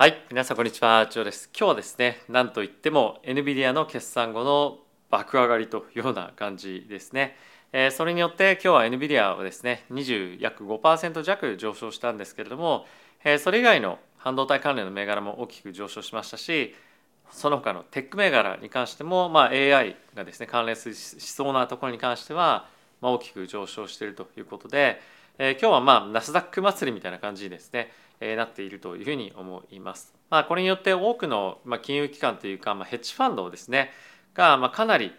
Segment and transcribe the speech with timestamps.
[0.00, 1.50] はい、皆さんこんにちは、ジョーです。
[1.54, 4.78] 今日はですね、なんといっても NVIDIA の決算後の
[5.10, 7.36] 爆上がりというような感じですね。
[7.74, 12.86] えーそれによって今日は NVIDIA はですね、20約5%弱上昇したんですけれども、
[13.24, 16.74] えーそれ以外の半導体関連の銘柄も大きく上昇しましたし、
[17.30, 22.70] その他のテック銘柄に関しても、まあ、AI がですね関連しそうなところに関しては、
[23.02, 24.98] まあ、大きく上昇しているということで、
[25.36, 30.14] えー今日はまあナスダック祭りみたいな感じですね、なっているというふうに思います。
[30.30, 33.90] まあ、これによって多くの、ま、金融機関というか、まあ、ヘッジファンドですね
[34.34, 35.12] が、まあ、かなり、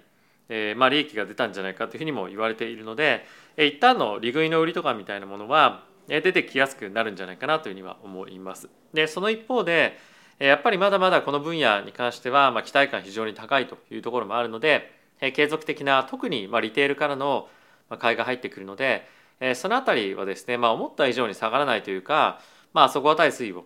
[0.50, 3.26] えーまあ、利益が出たんじゃないかというふうにも言われているので、
[3.58, 8.70] えー一旦の利食いの売りとかみたいなものは、え出てきやすくなるんじゃないかなというふうには思います。
[8.94, 9.98] でその一方で
[10.40, 17.48] えやっぱりまだまだこの分野に関しては、まあ、期待感非常に高いというところもあるので、え継続的な特にまあリテールからの
[17.90, 19.08] ま買いが入ってくるので、
[19.40, 22.40] えそのあたりはですね、まあ、思った以上に下がらないというか、
[22.74, 23.66] まあ、底堅い推移を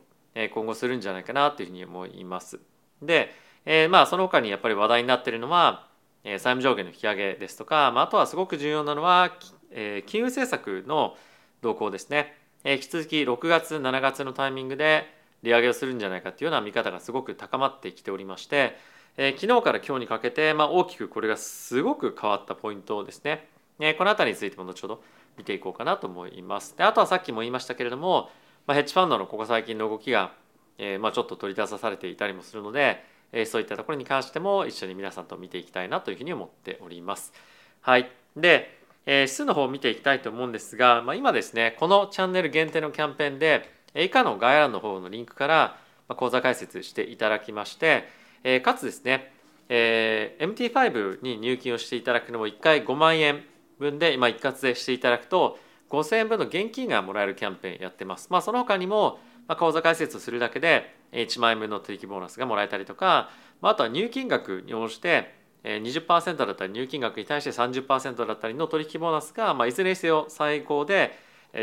[0.54, 2.60] 今後するんじゃないかなというふうに思います。
[3.02, 3.30] で、
[3.66, 5.88] えーまあその他にやっぱり話題になっているのは、
[6.24, 9.38] え債務上限の引き上げですとか、まあ、あとはすごく重要なのは、
[9.72, 11.16] え金融政策の
[11.62, 12.36] 動向ですね。
[12.64, 15.06] え引き続き6月7月のタイミングで
[15.44, 18.76] 利上げをするんじゃないかというような見方がすごく高まってきておりまして、
[19.18, 23.48] えー昨日から今日にかけて、まあ、大きくこれがすごく変わったポイントですね。
[23.80, 25.04] えーこの辺りについても後ほど
[25.38, 26.76] 見ていこうかなと思います。
[26.78, 28.30] であとはさっきも言いましたけれども、
[28.68, 30.34] まあ、ヘッジファンドのここ最近の動きが、
[30.80, 37.34] えーまあ、ちょっと取り出されていたりもするので、えーそういったところに関しても一緒に皆さんと見ていきたいなというふうに思っております。
[37.82, 45.78] はい、で、えー指数の方を見ていきたいと思うんですが、まあ、今ですねこのチャンネル限定のキャンペーンで以下の概要欄の方のリンクから
[46.08, 48.06] 講座解説していただきまして、
[48.44, 49.32] えーかつですね、
[49.70, 53.44] えー MT5 に入金をしていただくのも1回5万円
[53.78, 55.60] 分で今一括でしていただくと
[55.96, 58.28] 5000円分の現金がもらえるキャンペーンやってます。
[58.30, 63.30] まあ、その他にも、まあ、口座開設をするだけで1万円分の取引ボーナスがもらえたりとか、
[63.62, 71.18] まあ、あとは入金額に応じて20%だったり入金額に対して30%だったりの取引ボーナスが、まあ、いずれにせよ最高で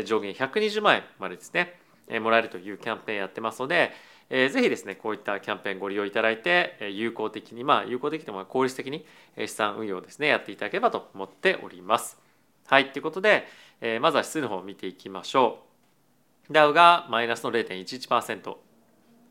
[0.05, 1.79] 上限120万円までですね、
[2.19, 3.91] もらえるというキャンペーンやってますので、
[4.29, 9.05] えーぜひですねこういったキャンペーンご利用いただいて有効的にまあ有効的でも効率的に
[9.37, 12.17] 資産運用ですねやっていただければと思っております。
[12.65, 13.45] はいということで、
[13.85, 15.59] えーまずは指数の方を見ていきましょ
[16.49, 16.53] う。
[16.53, 18.55] ダウがマイナスの0.11%、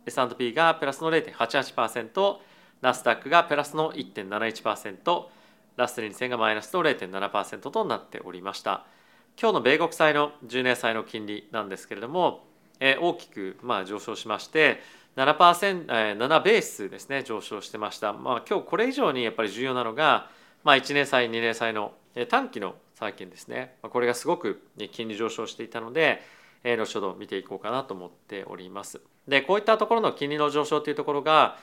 [0.05, 2.37] S&P がプラスの0.88%、
[2.83, 5.25] ナスダックがプラスの1.71%、
[5.77, 8.85] ラッセル2000がマイナスの0.7%となっておりました。
[9.41, 12.45] 今日の米国債の10年債の金利なんですけれども、
[12.79, 14.81] えー大きくまあ上昇しまして
[15.17, 18.13] 7%、えー7ベースですね上昇してました。
[18.13, 20.29] まあ今日これ以上にやっぱり重要なのが、
[20.63, 21.95] まあ、1年債2年債の
[22.29, 23.75] 短期の債券ですね。
[23.83, 26.23] これがすごく金利上昇していたので、
[26.65, 29.01] 後ほど見ていこうかなと思っております。
[29.27, 31.57] でこういったところの金利の上昇というところが、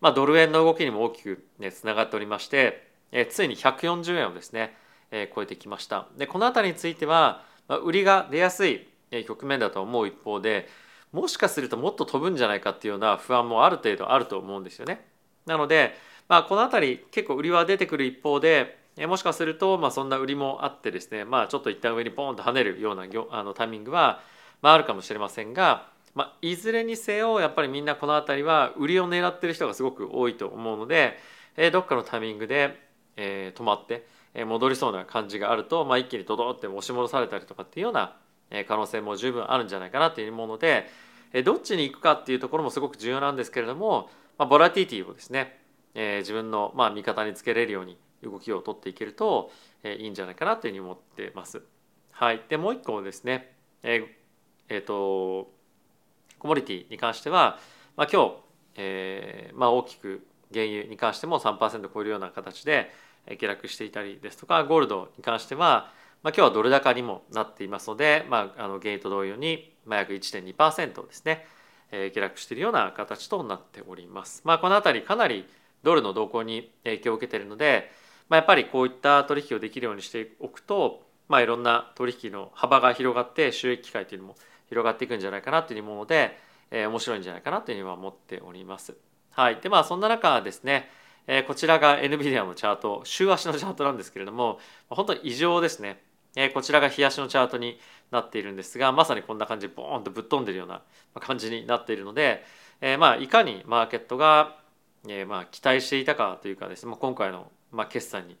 [0.00, 4.74] まあ、ドル円の動きにも大きくねつながっておりまして、えついに140円をですね、
[5.10, 6.08] え超えてきました。
[6.16, 8.86] でこの辺りについては、ま、売りが出やすい
[9.26, 10.68] 局面だと思う一方で
[11.12, 15.06] もしかするともっと飛ぶんじゃないかっていうような不安もある程度あると思うんですよね。
[15.44, 15.94] なので、
[16.28, 24.20] まあ、この辺り結構売りは出てくる一方でもしかするとまあそんな売りもあってですねまあちょっと一旦上にポンと跳ねるようなあのタイミングは、
[24.62, 31.18] まあ、あるかもしれませんが、まあ、いずれにせよやっぱりみんなこの辺りは売りを狙ってる人がすごく多いと思うので、
[31.58, 32.80] えどっかのタイミングで、
[33.16, 38.16] え止まって、え戻りそうな感じがあると、まあ、一気にドドって押し戻されたりとかっていうような
[38.66, 40.86] 可能性も十分あるんじゃないかなというもので、
[41.34, 44.08] えどっちに行くかっていうところもすごく重要なんですけれども、
[44.38, 45.58] まあ、ボラティティをですね、
[45.94, 47.98] え自分のまあ味方につけれるように
[48.30, 49.50] 動きを取っていけると、
[49.82, 51.62] えいいんじゃないかなというふうに思ってます。
[52.12, 54.06] はい、でもう一個ですね、えー
[54.68, 55.56] えーと
[56.38, 57.58] コモディティに関しては、
[57.96, 58.34] まあ、今日、
[58.76, 62.92] えーまあ、大きく原油に関しても3%超えるような形で
[63.38, 65.90] 下落していたりですとかゴールドに関しては、
[66.22, 71.46] まあ、今日はドル高にもなっていますので、まあ、あの原油と同様に、まあ、約1.2%ですね、
[71.90, 74.42] え下落しているような形となっております。
[74.44, 75.48] まあ、この辺りかなり
[75.82, 77.90] ドルの動向に影響を受けているので、
[78.28, 84.36] まあ、やっぱりこういった取引をできるようにしておくと、まあ、いろんな取引の幅が広がって収益機会というのも
[84.68, 86.36] 広がっていくんじゃないかなというもので、
[86.70, 88.96] えー面白いんじゃないかなというふうには思っております。
[89.30, 90.88] はい、でまあそんな中ですね、
[91.26, 94.58] えーこちらが NVIDIA のチャート週足のチャートなんですけれども
[94.88, 96.02] 本当に異常ですね、
[96.36, 97.78] えーこちらが日足のチャートに
[98.10, 100.82] なっているんですがまさにこんな感じでボーンとぶっ飛んでるような
[101.20, 102.44] 感じになっているので、
[102.80, 104.56] えーまあいかにマーケットが、
[105.08, 108.36] えーまあ期待していたかというかですね、まあ、今回のまあ決算に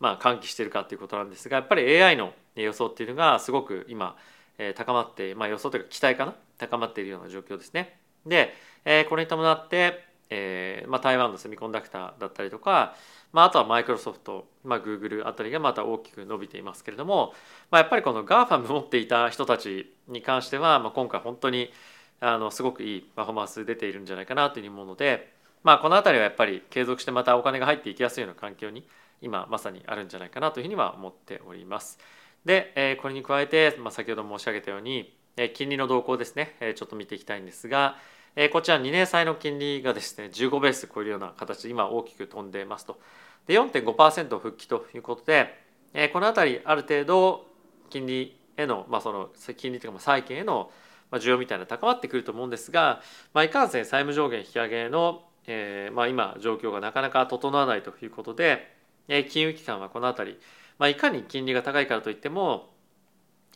[0.00, 4.16] まあ喚起しているかということなんですがやっぱり AI の予想っていうのがすごく今
[4.58, 6.34] えー高まって、まあ、予想というか期待かな？
[6.56, 7.98] 高まっているような状況ですね。
[8.24, 8.54] で、
[8.84, 12.94] えー、これに伴って、えーまあ、台湾のセミコンダクターだったりとか、
[13.32, 17.34] まあ、あとはマイクロソフト、まあ、グーグルあたりがまた大きく伸びていますけれども、
[17.72, 21.72] まあ、やっぱりこの GAFAM 持っていた人たちに関しては、まあ、今回本当に
[22.20, 25.33] あのすごくいいパフォーマンス出ているんじゃないかなというふうに思うので、
[25.64, 28.86] まあ、この辺りはやっぱり継続してまたお金が入っていきやすいような環境に
[29.20, 31.98] 今まさにあるんじゃないかなというふうには思っております。
[32.44, 37.96] で、えこれに加えて、ま、先ほど申し上げたように、え金利の動向ですね、えちょっと見ていきたいんですが、
[38.36, 43.00] えこちら2年債の金利がですね15ベース超えるような形で今大きく飛んでいますと。
[43.46, 45.54] で4.5%復帰ということで、
[45.94, 47.46] えこの辺りある程度
[47.88, 50.70] 金利への、まあ、その金利というか債券への
[51.12, 53.00] 需要みたいな高まってくると思うんですが、
[53.32, 58.74] まあ、いかんせん債務上限引き上げの、えーまあ、今状況がなかなか整わないということで、
[59.08, 60.38] えー、金融機関はこの辺り、
[60.78, 62.70] まあ、いかに金利が高いからといっても、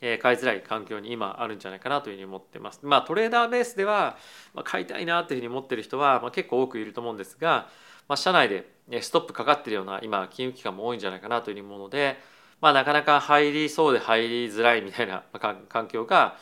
[0.01, 2.81] えー、買いづらい環境に今あるんじゃないかなというふうに思ってます。
[2.83, 4.17] まあ、トレーダーベースでは、
[4.55, 7.69] まあ、買いたいなというふうに思ってる人は、まあ、結構多くいると思うんですが、
[8.07, 8.67] まあ、社内で
[9.01, 12.17] ストップかかってるような今金融機関も多いんじゃないかなというふうに思うので、
[12.61, 15.25] まあ、なかなか入りそうで入りづらいみたいな
[15.69, 16.37] 環境が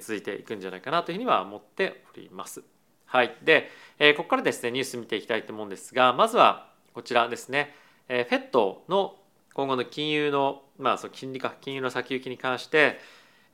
[0.00, 2.71] 続いていくんじゃないかなというふうには思っております。
[3.12, 3.68] はい、で、
[3.98, 7.74] えここからですねニュース見ていきたいと思うんですがまずはこちらですね
[8.08, 9.16] FED の
[9.52, 12.98] 今後の金融の,、まあその金利か金融の先行きに関して、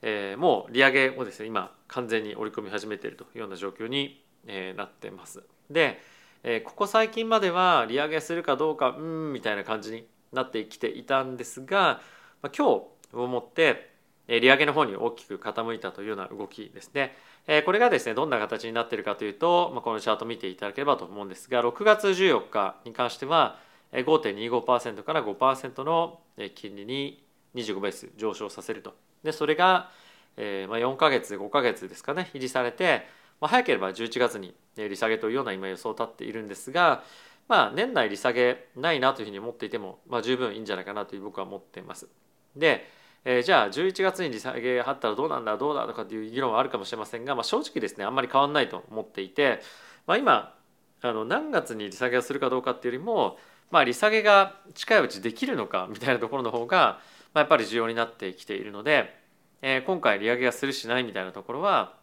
[0.01, 5.43] えー、もう利上げをですね今完全に織り込み始めているというような状況に、えー、なってます。
[5.69, 5.99] で、
[6.43, 11.99] えー、ここ最近までは利上げするかどうかうんみたいな感じになってきていたんですが、
[12.41, 12.65] まあ、今
[13.11, 13.91] 日をもって
[14.29, 17.13] 利上げの方に大きく傾いたというような動きですね。
[17.51, 23.57] えこれがですねどんな形になっているかというと、ま、このチャート見ていただければと思うんですが6月14日に関しては
[23.91, 26.19] 5.25%から5%の
[26.53, 27.25] 金利に
[27.55, 28.93] 25ベース上昇させると
[29.23, 29.89] でそれが
[30.37, 33.07] えま4か月5か月ですかね維持されて、
[33.41, 37.03] ま、早ければ11月に利下げというような今予想を立っているんですが、
[37.47, 42.07] まあ、年内利下げないなというふうに思っていても、まあ、十分いいんじゃないかなという僕は思っています。
[42.55, 42.87] で、
[43.25, 49.61] えー、じゃあ11月に利下げあったらどうなんだどうだとかっていう議論はあるかもしれませんが、まあ、正直ですねあんまり変わらないと思っていて、
[50.07, 50.55] まあ、今
[51.01, 53.37] あの何月に利下げをするかどうかっていうよりも
[53.71, 56.99] まあ、利下げが近いうちできるのかみたいなところの方が、
[57.33, 59.15] まあ、やっぱり重要になってきているので、
[59.61, 61.93] えー、今回利上げがするしないみたいなところは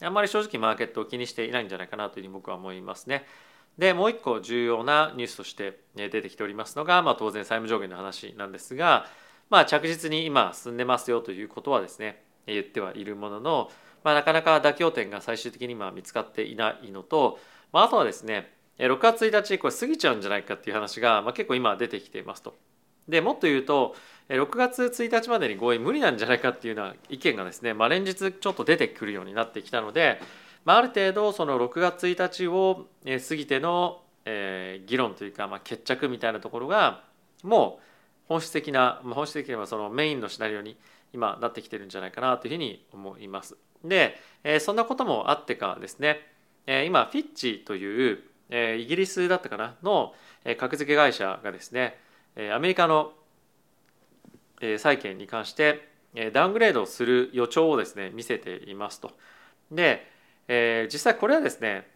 [0.00, 3.26] あんまり正直マーケットを気にしていないんじゃないかなというふうに僕は思いますね。
[3.78, 9.06] でもう一個重要なニュースとして出てきておりますのが、まあ、当然債務上限の話なんですが、
[9.50, 13.70] まあ、着実に今進んでますよということはですね言ってはいるものの、
[14.04, 17.38] まあ、なかなか妥協点が最終的に今見つかっていないのと、
[17.72, 22.54] まあ、あとはですね6月1日これ過ぎちゃうんじゃないかっていう話が、まあ、結構今出てきていますと。
[23.08, 23.96] でもっと言うと
[24.28, 30.20] 6月1日までに合意無理なんじゃないかっていうような意見がですね、まあ、連日ちょっと出てくるようになってきたので、
[30.66, 37.02] まあ、ある程度その6月1日を過ぎての、えー、議論というか、まあ、決着みたいなところが
[37.42, 37.82] もう
[38.28, 40.76] 本質的な、本質的にはそのメインのシナリオに
[41.12, 43.56] 今なってきてるんじゃないかなというふうに思います。
[43.82, 44.20] で、
[44.60, 46.20] そんなこともあってかですね、
[46.86, 48.18] 今フィッチという
[48.50, 50.14] イギリスだったかなの
[50.58, 51.98] 格付け会社がですね
[52.52, 53.12] アメリカの
[54.78, 55.88] 債券に関して
[56.32, 59.12] ダウングレードする予兆をですね見せていますと。
[59.70, 60.06] で、
[60.92, 61.88] 実際これはですね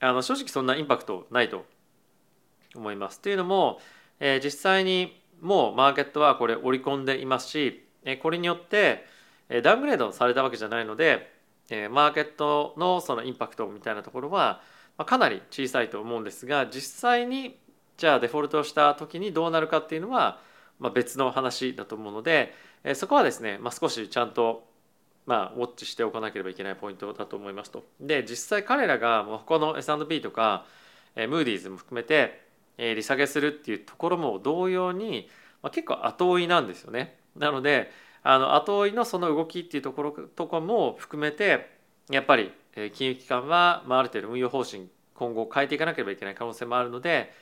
[0.00, 1.64] あの正直そんなインパクトないと
[2.74, 3.20] 思います。
[3.20, 3.80] というのも、
[4.20, 7.84] 実際にもうマーケットはこれ織り込んでいますし
[8.22, 9.04] これによって
[9.62, 11.32] ダウングレードされたわけじゃないので
[11.90, 14.62] マーケットのそのインパクトみたいなところは、
[15.04, 17.58] かなり小さいと思うんですが実際に
[17.98, 20.40] じゃあデフォルトした時にどうなるかっていうのは、
[20.94, 22.54] 別の話だと思うので、
[22.94, 24.68] そこはですね、少しちゃんと
[25.28, 27.84] まあ、ウォッチしておかなければいけないポイントだと思いますと。
[28.00, 30.64] で実際彼らが他の S&P とか
[31.14, 32.47] ムーディーズも含めて
[32.78, 35.28] 利下げするっていうところも同様に、
[35.62, 37.18] まあ、結構後追いなんですよね。
[37.36, 37.90] なので
[38.22, 41.70] あの後追いのその動きっていうところとかも含めて
[42.10, 42.52] やっぱり
[42.94, 47.32] 金融機関は、まあ、ある程度運用方針今後変えていかなければいけない可能性もあるので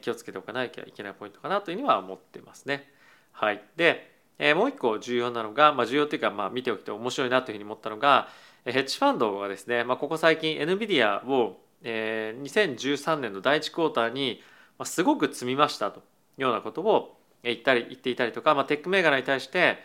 [0.00, 2.90] 気をつけておかなきゃいけないポイントかなというふうには思ってますね。
[3.32, 4.18] はい、で
[4.54, 8.28] もう一個重要なのが、まあ、重要というか、まあ、見ておきて面白いなというふうに思ったのが
[8.64, 14.40] ヘッジファンドがですね、まあ、ここ最近 NVIDIA を、えー、2013年の第1クォーターに
[14.78, 16.02] まあすごく積みましたとい
[16.38, 19.78] うようなことを言ったり言っていたりとか、まあ、テック銘柄に対して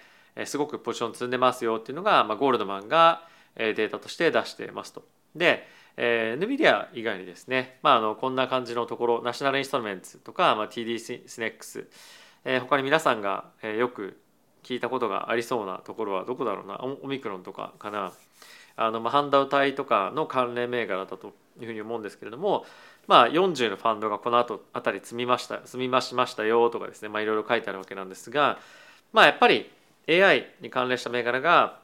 [0.45, 5.05] すごくポジション積んでますよっていうのが、まあ、ゴールドマンがデータとして出してますと。
[5.35, 10.97] で、えー、NVIDIA 以外にですね、まあ、あのこんな感じのところナショナルインストルメンツとか、まあ、TD
[11.27, 11.88] スネックス、
[12.45, 13.45] えー、他に皆さんが、
[13.77, 14.19] よく
[14.63, 18.13] 聞いたことがありそうなところはどこだろうなオミクロンとかかな
[18.75, 22.65] あのまあ半導体とかの関連銘柄だというふうに思うんですけれども、
[23.07, 28.60] まあ、40のファンドがこの後あたり積みました積み増しましたよとかですね、まあ、いろいろ書いてあるわけなんですが、
[29.12, 29.69] まあ、やっぱり
[30.07, 31.79] AI に関連した銘柄が、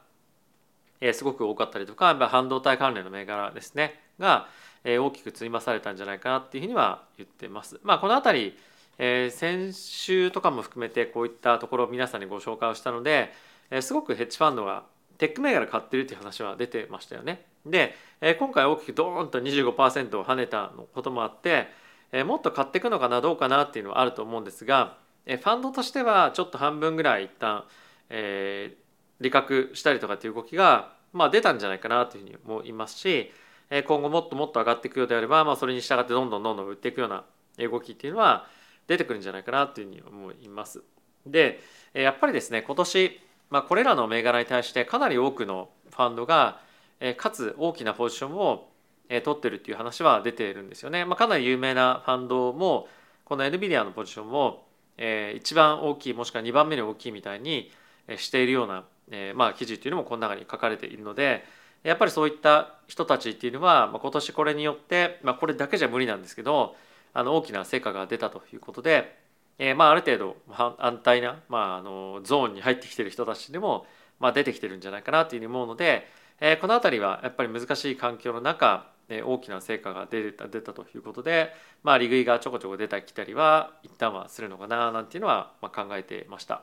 [1.00, 4.48] えー、すごく多かったりとか半導体関連の銘柄ですねが、
[4.84, 7.80] えー、大きく積み増されたんじゃないかなっていうふうには言ってます。
[7.82, 8.58] まあ、この辺り、
[8.98, 13.32] えー、先週とかも含めてこういったところを皆さんにご紹介をしたので、
[13.70, 14.84] えー、すごくヘッジファンドが
[15.20, 17.44] テック銘柄買ってるっていう話は出てましたよね。
[17.66, 21.68] で、えー、今回大きくドーンと25%を跳ねたこともあって、
[22.10, 24.96] えー、もっと買っていくのかなどうかなっていうのはあると思うんですが、
[25.26, 27.64] えー、ファンドとしてはちょっと半分ぐらい一旦、
[28.08, 33.30] えー、利確したりとかっていう動きが、まあ、出たんじゃないかなというふうに思いますし、
[33.68, 37.24] えー、今後もっともっと上がっていくようであれば、まあ、それに従ってどんどんどんどん売っていくような
[37.58, 38.46] 動きっていうのは
[38.86, 40.82] 出てくるんじゃないかなというふうに思います。
[41.26, 41.60] で
[41.92, 43.20] えやっぱりですね今年
[43.50, 46.60] まあ、これらの銘柄に対してかなり多くのファンドが、
[47.00, 48.68] えかつ大きなポジションを、
[49.08, 51.04] え取ってるっていう話は出ているんですよね。
[51.04, 52.86] まあ、かなり有名なファンドも
[53.24, 54.66] この NVIDIA のポジションも、
[54.96, 57.72] え一番大きいもしくは2番目に大きいみたいに
[58.16, 61.44] しているような、えまあ、記事っていうのもこの中に書かれているので
[61.82, 66.76] やっぱりそういった人たちっていうのは、まあ、今年これによって、まあ、これだけじゃ無理なんですけど
[67.14, 69.16] あの大きな成果が出たということで
[69.62, 70.36] えー、まあある程度
[70.78, 73.86] 安泰な、まあ、あのゾーンに入ってきてる人たちでも、
[74.18, 76.08] まあ、出てきてるんじゃないかなというふうに思うので、
[76.40, 81.52] えー、この辺りはやっぱり難しい環境の中、えー、大きな成果が出た出たということで、
[81.82, 86.62] まあ、利食いがちょこちょこ出たきたりは一旦はするのかななんていうのは、まあ、考えてました。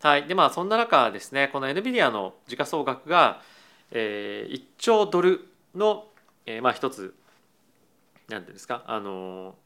[0.00, 3.42] はい、でまあそんな中ですねこの NVIDIA の時価総額が、
[3.90, 6.04] えー、1兆ドルの、
[6.46, 7.12] えー、まあ一つ
[8.28, 9.56] 何ていうんですかあの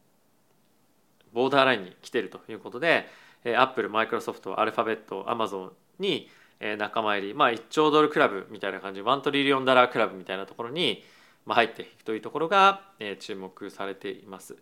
[1.34, 3.06] ボーダーラインに来てるということで
[3.44, 6.30] アップルマイクロソフトアルファベットアマゾンに
[6.78, 11.04] 仲間入りまあ1兆ドルクラブみたいな感じ1 trillion dollar club みたいなところに
[11.46, 12.80] 入っていくというところが
[13.20, 14.56] 注目されています。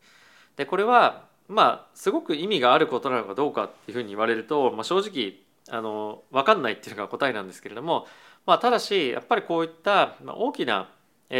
[0.56, 5.34] でこれはまあすごく意味があることなのかどうかっていうふうに言われると、まあ、正直
[5.68, 8.06] あの分かんないっていうのが答えなんですけれども、
[8.46, 10.90] まあ、ただしやっぱりこういった大きな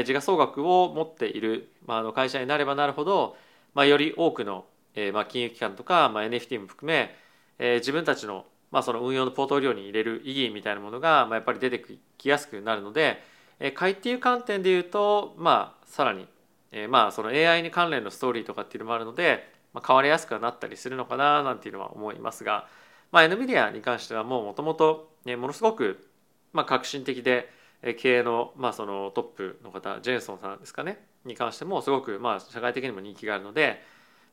[0.05, 3.37] 時価総額を持っている、まあ、会社になればなるほど、
[3.75, 7.15] まあ、より多くのえー、まあ金融機関とか、まあ、NFT も含め、
[7.59, 11.85] えー、自分たちの,、まあその運用のポートフォリオに入れる意義みたいなものが、まあ、やっぱり出て
[12.19, 13.23] きやすくなるので、
[13.59, 16.27] えー、買いっていう観点で言うと、まあ、さらに、
[16.73, 22.67] えー、まあその AI に関連のストーリーとかっていうのもあるので、まあ、変わりやすくはなったりするのかななんていうのは思いますが、
[23.11, 26.09] まあ、NVIDIA に関してはもうもともとものすごく、
[26.53, 27.51] まあ、革新的で
[27.99, 33.83] 経営の,、まあそのトップの方ジェンソンさんですかねに関してもすごくまあ社会的にも人気があるので、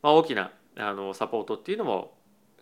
[0.01, 2.13] まあ、大きなあのサポートっていうのも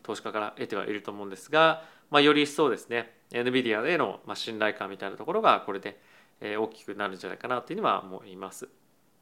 [0.03, 5.99] 投資家から得てはいると思うんですが、まあ、より一層ですね NVIDIA への信頼感みたいなところがこれで
[6.41, 8.69] 大きくなるんじゃないかなというのは思います。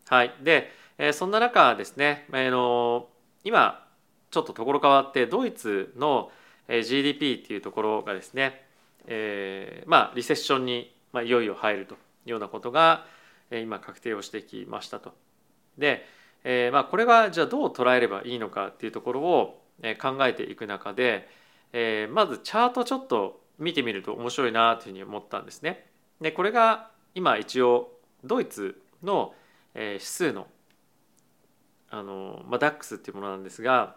[0.08, 0.70] はい、で
[1.14, 3.08] そんな中ですね、あの
[3.44, 3.88] 今
[4.30, 6.32] ちょっとところ変わってドイツの
[6.68, 8.66] GDP っていうところがですね、
[9.08, 13.06] えー、まあリセッションに、まあ、いよいよ入るというようなことが
[13.52, 15.14] 今確定をしてきましたと。
[15.78, 16.06] で
[16.48, 19.62] えー、まあ、これがじゃあどう捉えればいいのかっていうところを
[20.00, 21.28] 考えていく中で、
[21.74, 25.88] えー、まずチャートちょっと見てみると面白いなというふうに思ったんですね。
[26.22, 27.90] でこれが今一応
[28.24, 29.34] ドイツの
[29.74, 30.48] 指数の
[31.90, 33.96] あの、まあ、DAX っていうものなんですが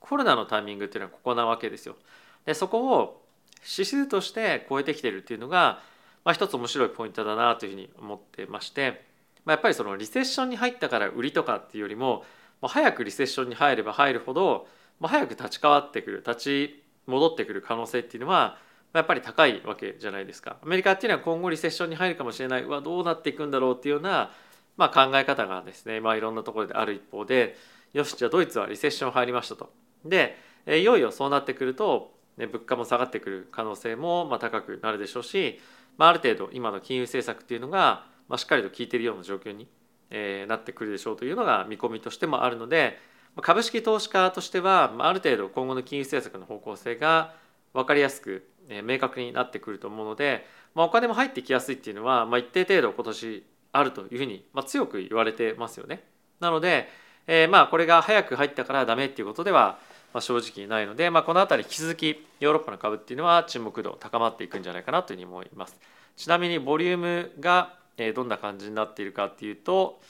[0.00, 1.96] コロナのタイミングっていうのはここなわけですよ。
[2.44, 3.24] でそこを
[3.62, 5.80] 指数として超えてきてるっていうのが、
[6.24, 9.07] まあ、一つ面白いポイントだなというふうに思ってまして
[9.48, 12.22] まあ、やっぱりそのリセッションに入ったから売りとかっていうよりも、
[12.60, 14.68] まあ、早くリセッションに入れば入るほど、
[15.00, 16.36] まあ、早く立ち変わってくる立
[16.68, 18.58] ち戻ってくる可能性っていうのは
[18.92, 20.58] やっぱり高いわけじゃないですか。
[20.62, 24.32] アメリカっていうのは今後リセッションに入るかもしれないうわどうなっていくんだろうっていうような、
[24.76, 27.56] まあ、考え方がですね、まあ、いろんなところである一方で
[27.94, 29.72] よしじゃあドイツはリセッション入りましたと。
[30.04, 30.36] で
[30.66, 35.58] いよいよそうなってくると、ね、物価も下がってくる可能性もまあ高くなるでしょうし、
[35.96, 39.68] まあ、ある程度今の金融政策っていうのがまあ、しっかりと効いているような状況に、
[40.10, 42.98] えーなってくるでしょうというのが見込みとしてもあるので
[43.36, 47.34] ま株式投資家としてはまある程度今後の金融政策の方向性が
[47.74, 56.02] 分かりやすくえ明確になってくると思うので、まあ、お金も入ってきやすいっていうのは、まあ、一定程度今年あるというふうに、まあ、強く言われてますよね。
[56.40, 56.88] なので、
[57.26, 59.78] えー、まあこれが早く入ったからダメっていうことでは、
[60.12, 65.78] まあ、正直ないので、まあ、この辺り引き続きヨーロッパの株っていうのは注目度高まっていくんじゃないかなというふうに思います。
[66.16, 70.00] ちなみにボリュームがえどんな感じになっているかっていうと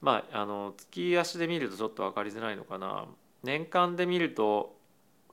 [0.00, 3.06] まああの月足で見るとちょっと分かりづらいのかな。
[3.42, 4.76] 年間で見ると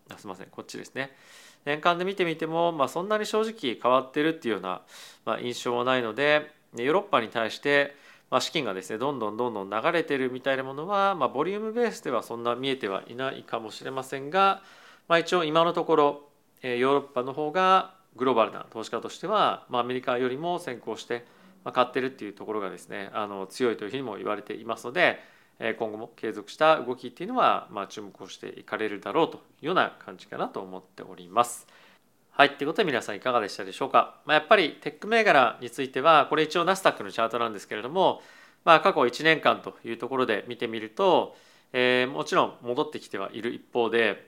[0.10, 1.12] あすいませんこっちですね。
[1.66, 4.82] 年間で見てみても、まあ、そんなに正直変わってるっていうような、
[5.26, 7.96] まあ、印象はないので、ヨーロッパに対して
[8.30, 14.62] まあ、資金がですねどんどんどんどん流れてるみたいなものは、まあ、ボリュームベースではそんな見えてはいないかもしれませんが、
[15.08, 16.30] まあ、一応今のところ
[16.62, 21.26] ヨーロッパの方がグローバルな投資家としては、まあ、アメリカよりも先行して
[21.72, 25.20] 買ってるっていうところがですねあの強いというふうにも言われていますので
[25.60, 31.66] 今後も継続した動きっていうのは、まあ、注目をしていかれるだろうというような感じかなと思っております。
[32.32, 34.20] はい、ということで皆さんいかがでしたでしょうか。
[34.26, 38.22] まあ、やっぱりテック銘柄については、これ一応ナスダックのチャートなんですけれども、
[38.66, 41.38] まあ、過去1年間というところで見てみると、
[41.72, 44.28] えー、もちろん戻ってきてはいる一方で、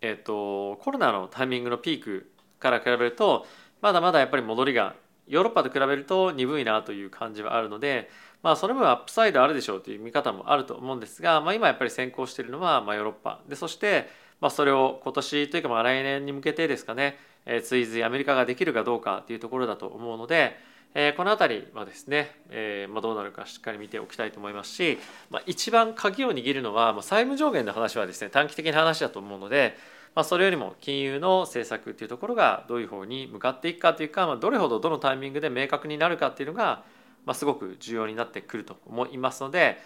[0.00, 3.46] えーと、コロナのタイミングのピークから比べると
[3.82, 4.94] まだまだやっぱり戻りが
[5.28, 8.10] ヨーロッパと比べると鈍いなという感じはあるので、
[8.42, 13.40] まあ、その分アップサイドあるでしょうという見方もあると思うんですが、まあ、今やっぱり先行しているのはまあヨーロッパ。
[13.48, 14.08] でそして
[14.40, 20.56] まあそれを今年というかまあ来年に向けてですかねえー、追随アメリカができるかどうかというところだと思うので、
[20.94, 24.98] えー、この辺りはですね、えーまあ、どうなるかしっかり見ておきたいと思いますし、
[25.30, 29.76] まあ、一番鍵を握るのは、まあ、債務上限の話はですね短期的な話だと思うので、
[30.14, 36.84] まあ、それよりも金融の政策っていうところがどういう方に向かっていくかというか、まあ、どれほどどのタイミングで明確になるかっていうのが、
[37.24, 39.78] まあ、すごく重要になってくると思いますので、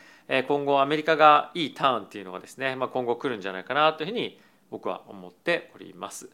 [0.49, 4.41] 今後アメリカがいいターンっていうのがですね、まあ、今後来るんじゃないかなというふうに
[4.71, 6.29] 僕は思っております。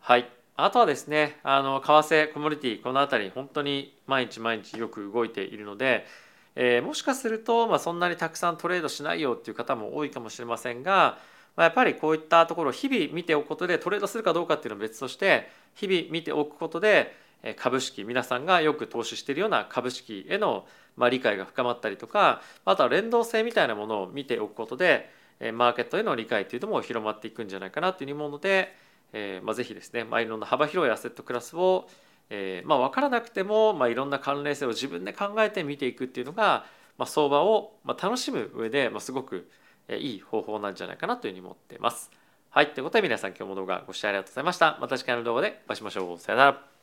[0.00, 6.06] はいあとはですねあの為替コモディティこの辺り本当に毎日毎日よく動いているので、
[6.54, 11.18] えー、もしかすると、まあ、そんなにたくさんトレードしないよっていう方も多いかもしれませんが、
[11.56, 17.14] まあ、やっぱりこういったところを日々見ておくことでトレードするかどうかっていうのは別として日々見ておくことで
[17.56, 25.10] 株式皆さんがよく投資しているような株式へのまあ理解が深まったりとかあとは連動性みたいなものを見ておくことで
[25.52, 28.74] マーケットへの理解というのも広まっていくんじゃないかなというふうに思うので
[29.14, 31.88] えーまあ、ぜひですね、まあ、いろんな幅広いアセットクラスを、
[32.30, 36.66] えーまあ、分からなくても、まあ、いろんな関連性を自分で考えて見ていくっていうのが、
[36.98, 39.48] まあ、相場を、まあ、楽しむ上で、まあ、すごく
[39.90, 42.10] いい方法なんじゃないかなというふうに思っています。
[42.50, 42.72] はい。
[42.72, 44.78] ということで皆さん今日も動画ご視聴ありがとうございました。
[44.80, 46.18] また次回の動画でお会いしましょう。
[46.18, 46.73] さよなら。